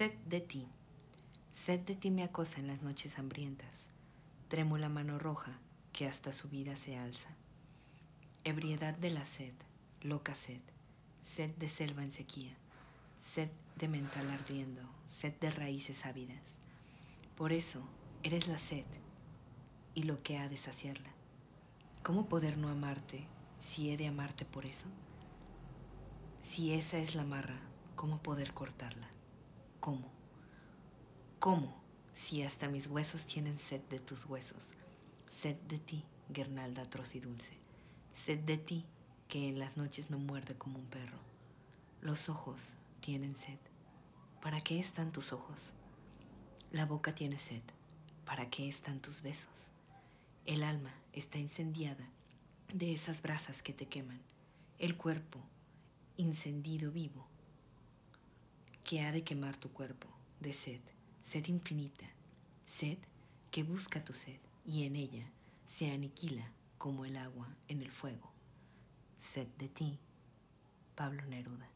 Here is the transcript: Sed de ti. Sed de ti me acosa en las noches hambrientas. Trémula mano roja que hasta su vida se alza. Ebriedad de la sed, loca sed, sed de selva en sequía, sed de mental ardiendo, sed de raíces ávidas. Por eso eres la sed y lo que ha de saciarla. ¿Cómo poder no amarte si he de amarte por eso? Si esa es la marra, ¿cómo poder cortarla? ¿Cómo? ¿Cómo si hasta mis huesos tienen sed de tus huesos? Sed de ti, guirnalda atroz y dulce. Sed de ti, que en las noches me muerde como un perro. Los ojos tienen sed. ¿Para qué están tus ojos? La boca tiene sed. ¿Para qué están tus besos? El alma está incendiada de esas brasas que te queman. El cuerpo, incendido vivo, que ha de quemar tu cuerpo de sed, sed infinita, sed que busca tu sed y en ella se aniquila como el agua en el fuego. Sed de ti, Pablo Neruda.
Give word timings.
Sed 0.00 0.14
de 0.24 0.40
ti. 0.40 0.66
Sed 1.52 1.80
de 1.80 1.94
ti 1.94 2.10
me 2.10 2.22
acosa 2.22 2.58
en 2.58 2.66
las 2.66 2.80
noches 2.80 3.18
hambrientas. 3.18 3.90
Trémula 4.48 4.88
mano 4.88 5.18
roja 5.18 5.58
que 5.92 6.08
hasta 6.08 6.32
su 6.32 6.48
vida 6.48 6.74
se 6.74 6.96
alza. 6.96 7.28
Ebriedad 8.44 8.94
de 8.94 9.10
la 9.10 9.26
sed, 9.26 9.52
loca 10.00 10.34
sed, 10.34 10.62
sed 11.22 11.50
de 11.56 11.68
selva 11.68 12.02
en 12.02 12.12
sequía, 12.12 12.56
sed 13.18 13.50
de 13.76 13.88
mental 13.88 14.30
ardiendo, 14.30 14.80
sed 15.06 15.34
de 15.34 15.50
raíces 15.50 16.06
ávidas. 16.06 16.54
Por 17.36 17.52
eso 17.52 17.86
eres 18.22 18.48
la 18.48 18.56
sed 18.56 18.86
y 19.94 20.04
lo 20.04 20.22
que 20.22 20.38
ha 20.38 20.48
de 20.48 20.56
saciarla. 20.56 21.10
¿Cómo 22.02 22.26
poder 22.26 22.56
no 22.56 22.70
amarte 22.70 23.26
si 23.58 23.90
he 23.90 23.98
de 23.98 24.06
amarte 24.06 24.46
por 24.46 24.64
eso? 24.64 24.86
Si 26.40 26.72
esa 26.72 26.96
es 26.96 27.14
la 27.14 27.24
marra, 27.24 27.60
¿cómo 27.96 28.22
poder 28.22 28.54
cortarla? 28.54 29.19
¿Cómo? 29.80 30.10
¿Cómo 31.38 31.74
si 32.12 32.42
hasta 32.42 32.68
mis 32.68 32.86
huesos 32.86 33.24
tienen 33.24 33.58
sed 33.58 33.80
de 33.88 33.98
tus 33.98 34.26
huesos? 34.26 34.74
Sed 35.30 35.56
de 35.68 35.78
ti, 35.78 36.04
guirnalda 36.28 36.82
atroz 36.82 37.14
y 37.14 37.20
dulce. 37.20 37.54
Sed 38.12 38.40
de 38.40 38.58
ti, 38.58 38.84
que 39.26 39.48
en 39.48 39.58
las 39.58 39.78
noches 39.78 40.10
me 40.10 40.18
muerde 40.18 40.54
como 40.54 40.78
un 40.78 40.84
perro. 40.84 41.18
Los 42.02 42.28
ojos 42.28 42.76
tienen 43.00 43.34
sed. 43.34 43.58
¿Para 44.42 44.60
qué 44.60 44.78
están 44.78 45.12
tus 45.12 45.32
ojos? 45.32 45.70
La 46.72 46.84
boca 46.84 47.14
tiene 47.14 47.38
sed. 47.38 47.62
¿Para 48.26 48.50
qué 48.50 48.68
están 48.68 49.00
tus 49.00 49.22
besos? 49.22 49.70
El 50.44 50.62
alma 50.62 50.92
está 51.14 51.38
incendiada 51.38 52.06
de 52.70 52.92
esas 52.92 53.22
brasas 53.22 53.62
que 53.62 53.72
te 53.72 53.86
queman. 53.86 54.20
El 54.78 54.98
cuerpo, 54.98 55.40
incendido 56.18 56.92
vivo, 56.92 57.29
que 58.90 59.02
ha 59.02 59.12
de 59.12 59.22
quemar 59.22 59.56
tu 59.56 59.70
cuerpo 59.70 60.08
de 60.40 60.52
sed, 60.52 60.80
sed 61.20 61.46
infinita, 61.46 62.06
sed 62.64 62.98
que 63.52 63.62
busca 63.62 64.02
tu 64.02 64.12
sed 64.14 64.40
y 64.66 64.82
en 64.82 64.96
ella 64.96 65.30
se 65.64 65.92
aniquila 65.92 66.50
como 66.76 67.04
el 67.04 67.16
agua 67.16 67.46
en 67.68 67.82
el 67.82 67.92
fuego. 67.92 68.32
Sed 69.16 69.46
de 69.58 69.68
ti, 69.68 69.96
Pablo 70.96 71.24
Neruda. 71.26 71.70